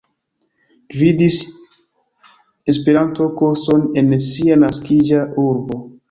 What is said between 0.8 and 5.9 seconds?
Gvidis E-kurson en sia naskiĝa urbo.